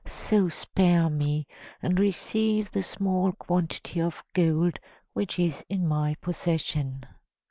[0.07, 1.45] So spare me,
[1.79, 4.79] and receive the small quantity of gold
[5.13, 7.05] which is in my possession."